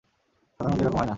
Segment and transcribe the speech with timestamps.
[0.59, 1.09] সাধারণত এরকম হয় না।